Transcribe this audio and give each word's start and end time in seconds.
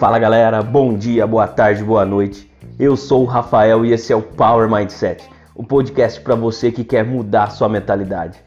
Fala 0.00 0.18
galera, 0.18 0.62
bom 0.62 0.94
dia, 0.96 1.26
boa 1.26 1.46
tarde, 1.46 1.84
boa 1.84 2.06
noite. 2.06 2.50
Eu 2.78 2.96
sou 2.96 3.22
o 3.22 3.26
Rafael 3.26 3.84
e 3.84 3.92
esse 3.92 4.10
é 4.10 4.16
o 4.16 4.22
Power 4.22 4.66
Mindset, 4.66 5.28
o 5.54 5.62
podcast 5.62 6.18
para 6.22 6.34
você 6.34 6.72
que 6.72 6.82
quer 6.82 7.04
mudar 7.04 7.50
sua 7.50 7.68
mentalidade. 7.68 8.38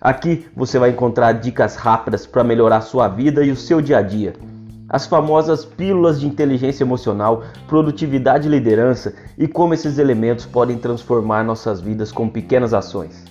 Aqui 0.00 0.46
você 0.54 0.78
vai 0.78 0.90
encontrar 0.90 1.32
dicas 1.32 1.74
rápidas 1.74 2.26
para 2.26 2.44
melhorar 2.44 2.82
sua 2.82 3.08
vida 3.08 3.44
e 3.44 3.50
o 3.50 3.56
seu 3.56 3.80
dia 3.80 3.98
a 3.98 4.02
dia. 4.02 4.34
As 4.88 5.04
famosas 5.04 5.64
pílulas 5.64 6.20
de 6.20 6.28
inteligência 6.28 6.84
emocional, 6.84 7.42
produtividade 7.66 8.46
e 8.46 8.50
liderança 8.52 9.14
e 9.36 9.48
como 9.48 9.74
esses 9.74 9.98
elementos 9.98 10.46
podem 10.46 10.78
transformar 10.78 11.42
nossas 11.42 11.80
vidas 11.80 12.12
com 12.12 12.28
pequenas 12.28 12.72
ações. 12.72 13.23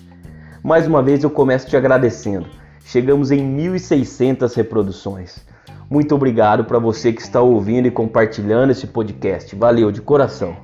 Mais 0.63 0.87
uma 0.87 1.03
vez 1.03 1.21
eu 1.21 1.29
começo 1.29 1.67
te 1.67 1.75
agradecendo. 1.75 2.45
Chegamos 2.85 3.31
em 3.31 3.39
1.600 3.57 4.55
reproduções. 4.55 5.45
Muito 5.89 6.15
obrigado 6.15 6.63
para 6.63 6.79
você 6.79 7.11
que 7.11 7.21
está 7.21 7.41
ouvindo 7.41 7.85
e 7.85 7.91
compartilhando 7.91 8.69
esse 8.71 8.87
podcast. 8.87 9.53
Valeu 9.57 9.91
de 9.91 10.01
coração. 10.01 10.55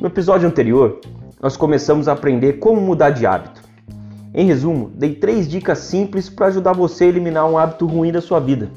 No 0.00 0.08
episódio 0.08 0.48
anterior, 0.48 0.98
nós 1.40 1.56
começamos 1.56 2.08
a 2.08 2.12
aprender 2.12 2.54
como 2.54 2.80
mudar 2.80 3.10
de 3.10 3.24
hábito. 3.24 3.62
Em 4.34 4.46
resumo, 4.46 4.90
dei 4.92 5.14
três 5.14 5.46
dicas 5.46 5.78
simples 5.78 6.28
para 6.28 6.46
ajudar 6.46 6.72
você 6.72 7.04
a 7.04 7.06
eliminar 7.06 7.48
um 7.48 7.56
hábito 7.56 7.86
ruim 7.86 8.10
da 8.10 8.20
sua 8.20 8.40
vida. 8.40 8.68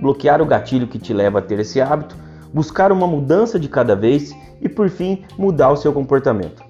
Bloquear 0.00 0.40
o 0.40 0.46
gatilho 0.46 0.86
que 0.86 0.98
te 0.98 1.12
leva 1.12 1.40
a 1.40 1.42
ter 1.42 1.58
esse 1.58 1.78
hábito, 1.78 2.16
buscar 2.54 2.90
uma 2.90 3.06
mudança 3.06 3.60
de 3.60 3.68
cada 3.68 3.94
vez 3.94 4.34
e, 4.62 4.68
por 4.68 4.88
fim, 4.88 5.24
mudar 5.36 5.70
o 5.70 5.76
seu 5.76 5.92
comportamento. 5.92 6.67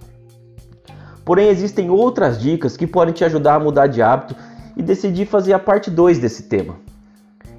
Porém, 1.29 1.51
existem 1.51 1.91
outras 1.91 2.41
dicas 2.41 2.75
que 2.75 2.87
podem 2.87 3.13
te 3.13 3.23
ajudar 3.23 3.57
a 3.57 3.61
mudar 3.61 3.87
de 3.87 4.01
hábito 4.01 4.35
e 4.75 4.83
decidi 4.83 5.27
fazer 5.27 5.53
a 5.53 5.59
parte 5.59 5.91
2 5.91 6.19
desse 6.19 6.45
tema. 6.45 6.77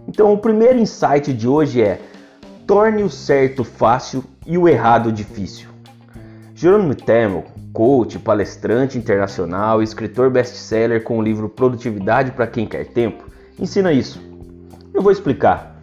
Então, 0.07 0.33
o 0.33 0.39
primeiro 0.39 0.79
insight 0.79 1.31
de 1.31 1.47
hoje 1.47 1.79
é: 1.79 2.01
torne 2.65 3.03
o 3.03 3.11
certo 3.11 3.63
fácil 3.63 4.23
e 4.43 4.57
o 4.57 4.67
errado 4.67 5.11
difícil. 5.11 5.69
Jerome 6.55 6.95
Temmel, 6.95 7.45
coach, 7.71 8.17
palestrante 8.17 8.97
internacional 8.97 9.83
escritor 9.83 10.31
best-seller 10.31 11.03
com 11.03 11.19
o 11.19 11.21
livro 11.21 11.47
Produtividade 11.47 12.31
para 12.31 12.47
quem 12.47 12.65
quer 12.65 12.87
tempo, 12.87 13.25
ensina 13.59 13.93
isso. 13.93 14.19
Eu 14.91 15.03
vou 15.03 15.11
explicar. 15.11 15.79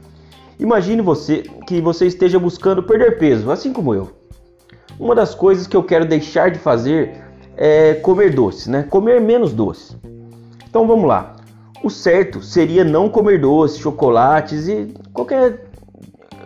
Imagine 0.58 1.02
você 1.02 1.44
que 1.68 1.80
você 1.80 2.08
esteja 2.08 2.36
buscando 2.40 2.82
perder 2.82 3.16
peso, 3.16 3.48
assim 3.48 3.72
como 3.72 3.94
eu. 3.94 4.10
Uma 4.98 5.14
das 5.14 5.36
coisas 5.36 5.68
que 5.68 5.76
eu 5.76 5.84
quero 5.84 6.04
deixar 6.04 6.50
de 6.50 6.58
fazer 6.58 7.25
é 7.56 7.94
comer 7.94 8.34
doce, 8.34 8.70
né? 8.70 8.82
Comer 8.82 9.20
menos 9.20 9.52
doce. 9.52 9.96
Então 10.68 10.86
vamos 10.86 11.08
lá. 11.08 11.36
O 11.82 11.90
certo 11.90 12.42
seria 12.42 12.84
não 12.84 13.08
comer 13.08 13.40
doces, 13.40 13.78
chocolates 13.78 14.68
e 14.68 14.94
qualquer 15.12 15.66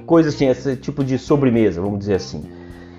coisa 0.06 0.28
assim, 0.28 0.48
esse 0.48 0.77
tipo 0.77 1.05
de 1.05 1.19
sobremesa, 1.19 1.81
vamos 1.81 2.00
dizer 2.00 2.14
assim. 2.14 2.50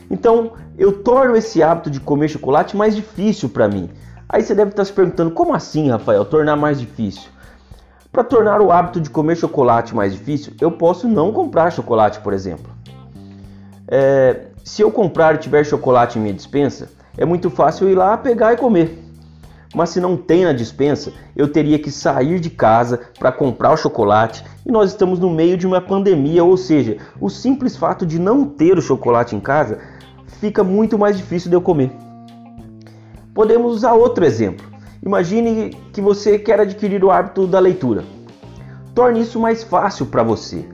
Então, 0.10 0.54
eu 0.78 1.04
torno 1.04 1.36
esse 1.36 1.62
hábito 1.62 1.90
de 1.90 2.00
comer 2.00 2.28
chocolate 2.28 2.76
mais 2.76 2.96
difícil 2.96 3.50
para 3.50 3.68
mim. 3.68 3.90
Aí 4.28 4.42
você 4.42 4.56
deve 4.56 4.72
estar 4.72 4.86
se 4.86 4.94
perguntando, 4.94 5.32
como 5.32 5.54
assim, 5.54 5.90
Rafael, 5.90 6.24
tornar 6.26 6.56
mais 6.56 6.80
difícil? 6.80 7.30
Para 8.12 8.24
tornar 8.24 8.62
o 8.62 8.72
hábito 8.72 9.00
de 9.00 9.10
comer 9.10 9.36
chocolate 9.36 9.96
mais 9.96 10.14
difícil, 10.14 10.54
eu 10.60 10.72
posso 10.72 11.08
não 11.08 11.32
comprar 11.32 11.72
chocolate, 11.72 12.20
por 12.20 12.34
exemplo. 12.34 12.72
É, 13.88 14.48
se 14.64 14.82
eu 14.82 14.92
comprar 14.92 15.36
e 15.36 15.38
tiver 15.38 15.66
chocolate 15.66 16.18
em 16.18 16.22
minha 16.22 16.34
dispensa, 16.34 16.90
é 17.18 17.26
muito 17.26 17.50
fácil 17.50 17.90
ir 17.90 17.96
lá 17.96 18.18
pegar 18.18 18.54
e 18.54 18.58
comer. 18.58 18.98
Mas 19.74 19.92
se 19.92 20.02
não 20.02 20.18
tem 20.18 20.44
na 20.44 20.52
dispensa, 20.52 21.14
eu 21.36 21.48
teria 21.48 21.80
que 21.80 21.90
sair 21.90 22.40
de 22.40 22.50
casa 22.50 23.00
para 23.18 23.32
comprar 23.32 23.72
o 23.72 23.78
chocolate 23.78 24.44
e 24.66 24.72
nós 24.72 24.90
estamos 24.90 25.18
no 25.18 25.30
meio 25.30 25.58
de 25.58 25.66
uma 25.66 25.80
pandemia, 25.80 26.44
ou 26.44 26.58
seja, 26.58 26.98
o 27.20 27.30
simples 27.30 27.78
fato 27.78 28.06
de 28.06 28.20
não 28.20 28.46
ter 28.46 28.78
o 28.78 28.82
chocolate 28.82 29.36
em 29.36 29.40
casa 29.40 29.80
fica 30.40 30.64
muito 30.64 30.98
mais 30.98 31.16
difícil 31.16 31.50
de 31.50 31.56
eu 31.56 31.62
comer. 31.62 31.92
Podemos 33.34 33.74
usar 33.74 33.94
outro 33.94 34.26
exemplo. 34.26 34.66
Imagine 35.04 35.76
que 35.94 36.02
você 36.02 36.38
quer 36.38 36.60
adquirir 36.60 37.04
o 37.04 37.10
hábito 37.10 37.48
da 37.48 37.60
leitura. 37.60 38.04
Torne 38.94 39.22
isso 39.22 39.40
mais 39.40 39.64
fácil 39.64 40.06
para 40.06 40.22
você. 40.22 40.66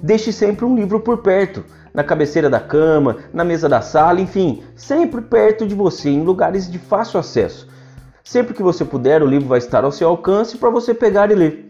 Deixe 0.00 0.30
sempre 0.30 0.64
um 0.64 0.76
livro 0.76 1.00
por 1.00 1.18
perto, 1.18 1.64
na 1.94 2.02
cabeceira 2.02 2.50
da 2.50 2.58
cama, 2.58 3.18
na 3.32 3.44
mesa 3.44 3.68
da 3.68 3.80
sala, 3.80 4.20
enfim, 4.20 4.64
sempre 4.74 5.20
perto 5.22 5.64
de 5.64 5.76
você, 5.76 6.10
em 6.10 6.24
lugares 6.24 6.68
de 6.68 6.76
fácil 6.76 7.20
acesso. 7.20 7.68
Sempre 8.24 8.52
que 8.52 8.62
você 8.62 8.84
puder, 8.84 9.22
o 9.22 9.26
livro 9.26 9.46
vai 9.46 9.58
estar 9.58 9.84
ao 9.84 9.92
seu 9.92 10.08
alcance 10.08 10.58
para 10.58 10.70
você 10.70 10.92
pegar 10.92 11.30
e 11.30 11.36
ler. 11.36 11.66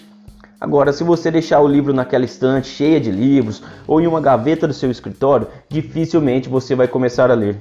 Agora, 0.59 0.95
se 0.95 1.05
você 1.05 1.31
deixar 1.31 1.61
o 1.61 1.69
livro 1.69 1.93
naquela 1.93 2.25
estante 2.25 2.69
cheia 2.69 2.99
de 2.99 3.11
livros 3.11 3.63
ou 3.87 4.01
em 4.01 4.07
uma 4.07 4.21
gaveta 4.21 4.67
do 4.67 4.73
seu 4.73 4.91
escritório, 4.91 5.49
dificilmente 5.69 6.49
você 6.49 6.75
vai 6.75 6.89
começar 6.89 7.31
a 7.31 7.35
ler. 7.35 7.59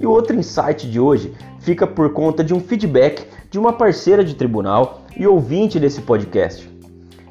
E 0.00 0.06
o 0.06 0.10
outro 0.10 0.34
insight 0.34 0.90
de 0.90 0.98
hoje 0.98 1.34
fica 1.60 1.86
por 1.86 2.14
conta 2.14 2.42
de 2.42 2.54
um 2.54 2.60
feedback 2.60 3.26
de 3.50 3.58
uma 3.58 3.74
parceira 3.74 4.24
de 4.24 4.34
tribunal 4.34 5.02
e 5.14 5.26
ouvinte 5.26 5.78
desse 5.78 6.00
podcast. 6.00 6.70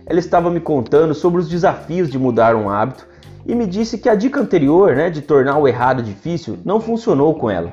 Ela 0.05 0.19
estava 0.19 0.51
me 0.51 0.59
contando 0.59 1.15
sobre 1.15 1.41
os 1.41 1.49
desafios 1.49 2.11
de 2.11 2.19
mudar 2.19 2.55
um 2.55 2.69
hábito 2.69 3.07
e 3.45 3.53
me 3.53 3.67
disse 3.67 3.97
que 3.97 4.09
a 4.09 4.15
dica 4.15 4.39
anterior, 4.39 4.95
né, 4.95 5.09
de 5.09 5.21
tornar 5.21 5.57
o 5.57 5.67
errado 5.67 6.01
difícil, 6.01 6.57
não 6.65 6.79
funcionou 6.79 7.35
com 7.35 7.49
ela. 7.49 7.71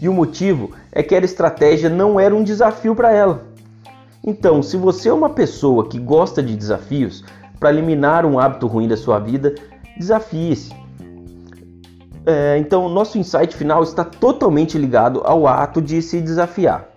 E 0.00 0.08
o 0.08 0.12
motivo 0.12 0.72
é 0.90 1.02
que 1.02 1.14
a 1.14 1.18
estratégia 1.18 1.88
não 1.88 2.18
era 2.18 2.34
um 2.34 2.42
desafio 2.42 2.94
para 2.94 3.12
ela. 3.12 3.44
Então, 4.24 4.62
se 4.62 4.76
você 4.76 5.08
é 5.08 5.12
uma 5.12 5.30
pessoa 5.30 5.88
que 5.88 5.98
gosta 5.98 6.42
de 6.42 6.54
desafios, 6.54 7.24
para 7.62 7.70
eliminar 7.70 8.26
um 8.26 8.40
hábito 8.40 8.66
ruim 8.66 8.88
da 8.88 8.96
sua 8.96 9.20
vida, 9.20 9.54
desafie-se. 9.96 10.74
É, 12.26 12.58
então, 12.58 12.88
nosso 12.88 13.18
insight 13.18 13.54
final 13.54 13.84
está 13.84 14.04
totalmente 14.04 14.76
ligado 14.76 15.22
ao 15.24 15.46
ato 15.46 15.80
de 15.80 16.02
se 16.02 16.20
desafiar. 16.20 16.88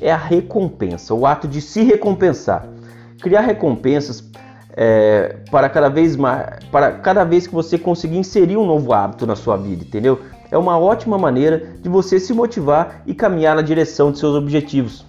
É 0.00 0.12
a 0.12 0.16
recompensa, 0.16 1.12
o 1.14 1.26
ato 1.26 1.48
de 1.48 1.60
se 1.60 1.82
recompensar. 1.82 2.68
Criar 3.20 3.40
recompensas 3.40 4.20
é, 4.76 5.36
para 5.50 5.68
cada 5.68 5.88
vez 5.88 6.16
mais, 6.16 6.64
para 6.70 6.92
cada 6.92 7.24
vez 7.24 7.46
que 7.46 7.54
você 7.54 7.78
conseguir 7.78 8.18
inserir 8.18 8.56
um 8.56 8.66
novo 8.66 8.92
hábito 8.92 9.26
na 9.26 9.36
sua 9.36 9.56
vida, 9.56 9.84
entendeu? 9.84 10.20
é 10.52 10.58
uma 10.58 10.78
ótima 10.78 11.16
maneira 11.16 11.64
de 11.80 11.88
você 11.88 12.20
se 12.20 12.34
motivar 12.34 13.02
e 13.06 13.14
caminhar 13.14 13.56
na 13.56 13.62
direção 13.62 14.12
de 14.12 14.18
seus 14.18 14.36
objetivos. 14.36 15.04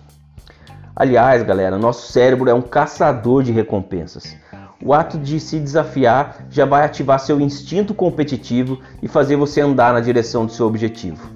Aliás, 0.96 1.44
galera, 1.44 1.78
nosso 1.78 2.14
cérebro 2.14 2.50
é 2.50 2.54
um 2.54 2.62
caçador 2.62 3.44
de 3.44 3.52
recompensas. 3.52 4.38
O 4.82 4.94
ato 4.94 5.18
de 5.18 5.42
se 5.42 5.60
desafiar 5.60 6.46
já 6.50 6.64
vai 6.66 6.86
ativar 6.86 7.20
seu 7.20 7.42
instinto 7.42 7.94
competitivo 7.94 8.80
e 9.02 9.08
fazer 9.10 9.36
você 9.36 9.60
andar 9.60 9.94
na 9.94 10.00
direção 10.00 10.46
do 10.46 10.52
seu 10.54 10.66
objetivo. 10.66 11.30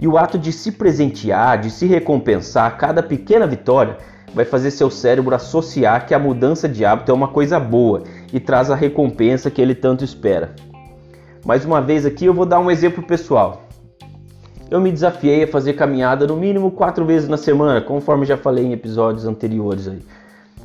E 0.00 0.08
o 0.08 0.18
ato 0.18 0.36
de 0.36 0.50
se 0.50 0.72
presentear, 0.72 1.60
de 1.60 1.70
se 1.70 1.86
recompensar 1.86 2.66
a 2.66 2.70
cada 2.72 3.00
pequena 3.00 3.46
vitória, 3.46 3.96
vai 4.34 4.44
fazer 4.44 4.70
seu 4.70 4.90
cérebro 4.90 5.34
associar 5.34 6.06
que 6.06 6.14
a 6.14 6.18
mudança 6.18 6.68
de 6.68 6.84
hábito 6.84 7.10
é 7.10 7.14
uma 7.14 7.28
coisa 7.28 7.60
boa 7.60 8.02
e 8.32 8.40
traz 8.40 8.70
a 8.70 8.74
recompensa 8.74 9.50
que 9.50 9.60
ele 9.60 9.74
tanto 9.74 10.04
espera. 10.04 10.54
Mais 11.44 11.64
uma 11.64 11.80
vez 11.80 12.06
aqui 12.06 12.24
eu 12.24 12.34
vou 12.34 12.46
dar 12.46 12.60
um 12.60 12.70
exemplo 12.70 13.02
pessoal. 13.02 13.62
Eu 14.70 14.80
me 14.80 14.90
desafiei 14.90 15.44
a 15.44 15.48
fazer 15.48 15.74
caminhada 15.74 16.26
no 16.26 16.36
mínimo 16.36 16.70
quatro 16.70 17.04
vezes 17.04 17.28
na 17.28 17.36
semana, 17.36 17.80
conforme 17.80 18.24
já 18.24 18.36
falei 18.36 18.64
em 18.64 18.72
episódios 18.72 19.26
anteriores 19.26 19.86
aí. 19.86 20.00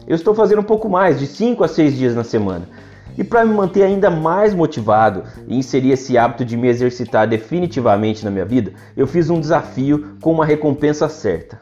Eu 0.07 0.15
estou 0.15 0.33
fazendo 0.33 0.59
um 0.59 0.63
pouco 0.63 0.87
mais, 0.87 1.19
de 1.19 1.27
5 1.27 1.63
a 1.63 1.67
6 1.67 1.97
dias 1.97 2.15
na 2.15 2.23
semana. 2.23 2.69
E 3.17 3.23
para 3.23 3.43
me 3.43 3.53
manter 3.53 3.83
ainda 3.83 4.09
mais 4.09 4.53
motivado 4.53 5.23
e 5.47 5.57
inserir 5.57 5.91
esse 5.91 6.17
hábito 6.17 6.45
de 6.45 6.55
me 6.55 6.69
exercitar 6.69 7.27
definitivamente 7.27 8.23
na 8.23 8.31
minha 8.31 8.45
vida, 8.45 8.71
eu 8.95 9.07
fiz 9.07 9.29
um 9.29 9.41
desafio 9.41 10.15
com 10.21 10.31
uma 10.31 10.45
recompensa 10.45 11.09
certa. 11.09 11.59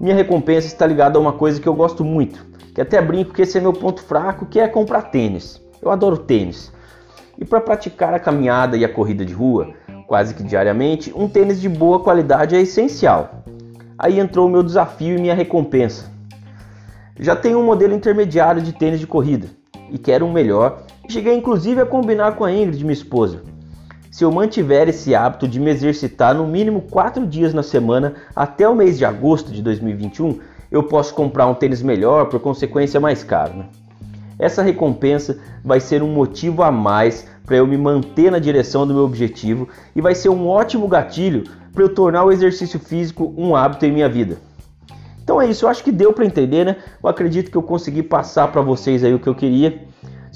Minha 0.00 0.14
recompensa 0.14 0.66
está 0.66 0.86
ligada 0.86 1.18
a 1.18 1.20
uma 1.20 1.34
coisa 1.34 1.60
que 1.60 1.68
eu 1.68 1.74
gosto 1.74 2.02
muito, 2.02 2.46
que 2.74 2.80
até 2.80 3.02
brinco 3.02 3.34
que 3.34 3.42
esse 3.42 3.58
é 3.58 3.60
meu 3.60 3.74
ponto 3.74 4.02
fraco, 4.02 4.46
que 4.46 4.58
é 4.58 4.66
comprar 4.66 5.02
tênis. 5.02 5.60
Eu 5.82 5.90
adoro 5.90 6.16
tênis. 6.16 6.72
E 7.38 7.44
para 7.44 7.60
praticar 7.60 8.14
a 8.14 8.18
caminhada 8.18 8.78
e 8.78 8.84
a 8.84 8.88
corrida 8.88 9.26
de 9.26 9.34
rua, 9.34 9.74
quase 10.06 10.34
que 10.34 10.42
diariamente, 10.42 11.12
um 11.14 11.28
tênis 11.28 11.60
de 11.60 11.68
boa 11.68 12.00
qualidade 12.00 12.56
é 12.56 12.62
essencial. 12.62 13.44
Aí 13.98 14.18
entrou 14.18 14.48
o 14.48 14.50
meu 14.50 14.62
desafio 14.62 15.18
e 15.18 15.20
minha 15.20 15.34
recompensa. 15.34 16.10
Já 17.18 17.36
tenho 17.36 17.58
um 17.58 17.64
modelo 17.66 17.92
intermediário 17.92 18.62
de 18.62 18.72
tênis 18.72 19.00
de 19.00 19.06
corrida 19.06 19.48
e 19.90 19.98
quero 19.98 20.24
um 20.24 20.32
melhor. 20.32 20.84
Cheguei 21.10 21.34
inclusive 21.34 21.78
a 21.82 21.84
combinar 21.84 22.36
com 22.36 22.44
a 22.46 22.50
Ingrid, 22.50 22.82
minha 22.82 22.94
esposa. 22.94 23.42
Se 24.10 24.24
eu 24.24 24.32
mantiver 24.32 24.88
esse 24.88 25.14
hábito 25.14 25.46
de 25.46 25.60
me 25.60 25.70
exercitar 25.70 26.34
no 26.34 26.44
mínimo 26.44 26.82
4 26.82 27.24
dias 27.24 27.54
na 27.54 27.62
semana 27.62 28.14
até 28.34 28.68
o 28.68 28.74
mês 28.74 28.98
de 28.98 29.04
agosto 29.04 29.52
de 29.52 29.62
2021, 29.62 30.40
eu 30.68 30.82
posso 30.82 31.14
comprar 31.14 31.46
um 31.46 31.54
tênis 31.54 31.80
melhor, 31.80 32.26
por 32.26 32.40
consequência 32.40 32.98
mais 32.98 33.22
caro. 33.22 33.58
Né? 33.58 33.64
Essa 34.36 34.62
recompensa 34.62 35.38
vai 35.64 35.78
ser 35.78 36.02
um 36.02 36.12
motivo 36.12 36.64
a 36.64 36.72
mais 36.72 37.24
para 37.46 37.56
eu 37.56 37.66
me 37.68 37.76
manter 37.76 38.32
na 38.32 38.40
direção 38.40 38.84
do 38.84 38.94
meu 38.94 39.04
objetivo 39.04 39.68
e 39.94 40.00
vai 40.00 40.16
ser 40.16 40.28
um 40.28 40.48
ótimo 40.48 40.88
gatilho 40.88 41.44
para 41.72 41.84
eu 41.84 41.94
tornar 41.94 42.24
o 42.24 42.32
exercício 42.32 42.80
físico 42.80 43.32
um 43.36 43.54
hábito 43.54 43.86
em 43.86 43.92
minha 43.92 44.08
vida. 44.08 44.38
Então 45.22 45.40
é 45.40 45.46
isso, 45.46 45.64
eu 45.64 45.68
acho 45.68 45.84
que 45.84 45.92
deu 45.92 46.12
para 46.12 46.26
entender, 46.26 46.64
né? 46.64 46.76
Eu 47.00 47.08
acredito 47.08 47.48
que 47.48 47.56
eu 47.56 47.62
consegui 47.62 48.02
passar 48.02 48.48
para 48.48 48.60
vocês 48.60 49.04
aí 49.04 49.14
o 49.14 49.20
que 49.20 49.28
eu 49.28 49.34
queria. 49.36 49.84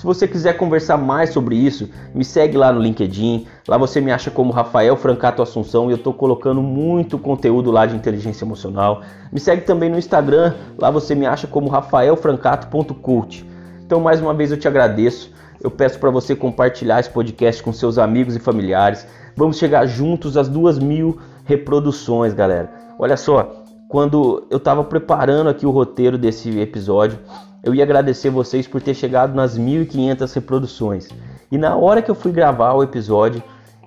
Se 0.04 0.06
você 0.06 0.28
quiser 0.28 0.58
conversar 0.58 0.98
mais 0.98 1.30
sobre 1.30 1.56
isso, 1.56 1.88
me 2.14 2.26
segue 2.26 2.58
lá 2.58 2.70
no 2.70 2.78
LinkedIn. 2.78 3.46
Lá 3.66 3.78
você 3.78 4.02
me 4.02 4.12
acha 4.12 4.30
como 4.30 4.52
Rafael 4.52 4.94
Francato 4.98 5.40
Assunção 5.40 5.88
e 5.88 5.92
eu 5.92 5.96
estou 5.96 6.12
colocando 6.12 6.60
muito 6.60 7.18
conteúdo 7.18 7.70
lá 7.70 7.86
de 7.86 7.96
inteligência 7.96 8.44
emocional. 8.44 9.00
Me 9.32 9.40
segue 9.40 9.62
também 9.62 9.88
no 9.88 9.98
Instagram. 9.98 10.52
Lá 10.76 10.90
você 10.90 11.14
me 11.14 11.24
acha 11.24 11.46
como 11.46 11.70
rafaelfrancato.coach. 11.70 13.48
Então 13.82 13.98
mais 13.98 14.20
uma 14.20 14.34
vez 14.34 14.50
eu 14.50 14.58
te 14.58 14.68
agradeço. 14.68 15.32
Eu 15.58 15.70
peço 15.70 15.98
para 15.98 16.10
você 16.10 16.36
compartilhar 16.36 17.00
esse 17.00 17.08
podcast 17.08 17.62
com 17.62 17.72
seus 17.72 17.96
amigos 17.96 18.36
e 18.36 18.38
familiares. 18.38 19.06
Vamos 19.34 19.56
chegar 19.56 19.86
juntos 19.86 20.36
às 20.36 20.50
duas 20.50 20.78
mil 20.78 21.18
reproduções, 21.46 22.34
galera. 22.34 22.70
Olha 22.98 23.16
só, 23.16 23.64
quando 23.88 24.46
eu 24.50 24.58
estava 24.58 24.84
preparando 24.84 25.48
aqui 25.48 25.64
o 25.64 25.70
roteiro 25.70 26.18
desse 26.18 26.60
episódio, 26.60 27.18
eu 27.64 27.74
ia 27.74 27.82
agradecer 27.82 28.30
vocês 28.30 28.66
por 28.66 28.82
ter 28.82 28.94
chegado 28.94 29.34
nas 29.34 29.58
1.500 29.58 30.32
reproduções. 30.34 31.08
E 31.50 31.56
na 31.56 31.76
hora 31.76 32.02
que 32.02 32.10
eu 32.10 32.14
fui 32.14 32.30
gravar 32.30 32.74
o 32.74 32.82
episódio, 32.82 33.42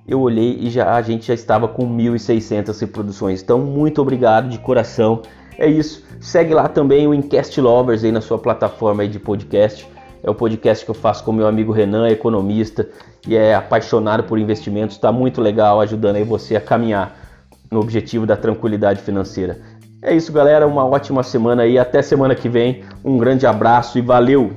eu 0.06 0.20
olhei 0.20 0.58
e 0.60 0.70
já 0.70 0.94
a 0.94 1.02
gente 1.02 1.26
já 1.26 1.34
estava 1.34 1.68
com 1.68 1.86
1.600 1.86 2.78
reproduções. 2.80 3.42
Então, 3.42 3.58
muito 3.58 4.02
obrigado 4.02 4.48
de 4.48 4.58
coração. 4.58 5.22
É 5.56 5.68
isso. 5.68 6.04
Segue 6.20 6.54
lá 6.54 6.68
também 6.68 7.06
o 7.06 7.14
Incast 7.14 7.60
Lovers 7.60 8.02
aí 8.02 8.10
na 8.10 8.20
sua 8.20 8.38
plataforma 8.38 9.02
aí 9.02 9.08
de 9.08 9.18
podcast. 9.18 9.88
É 10.22 10.28
o 10.28 10.34
podcast 10.34 10.84
que 10.84 10.90
eu 10.90 10.94
faço 10.94 11.22
com 11.22 11.30
meu 11.30 11.46
amigo 11.46 11.70
Renan, 11.70 12.08
economista 12.08 12.88
e 13.26 13.36
é 13.36 13.54
apaixonado 13.54 14.24
por 14.24 14.38
investimentos. 14.38 14.96
Está 14.96 15.12
muito 15.12 15.40
legal, 15.40 15.80
ajudando 15.80 16.16
aí 16.16 16.24
você 16.24 16.56
a 16.56 16.60
caminhar 16.60 17.16
no 17.70 17.78
objetivo 17.80 18.26
da 18.26 18.36
tranquilidade 18.36 19.00
financeira. 19.02 19.60
É 20.00 20.14
isso, 20.14 20.32
galera. 20.32 20.66
Uma 20.66 20.84
ótima 20.84 21.22
semana 21.22 21.62
aí. 21.62 21.78
Até 21.78 22.02
semana 22.02 22.34
que 22.34 22.48
vem. 22.48 22.84
Um 23.04 23.18
grande 23.18 23.46
abraço 23.46 23.98
e 23.98 24.02
valeu! 24.02 24.52